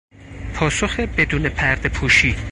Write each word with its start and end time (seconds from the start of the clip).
پاسخ 0.55 0.99
بدون 1.17 1.49
پردهپوشی 1.49 2.35